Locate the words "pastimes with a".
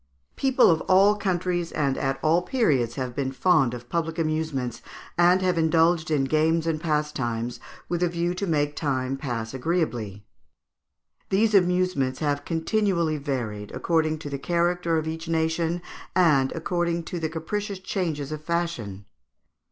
6.81-8.07